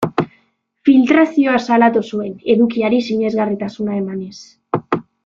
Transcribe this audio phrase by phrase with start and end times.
[0.87, 4.35] Filtrazioa salatu zuen, edukiari sinesgarritasuna emanez.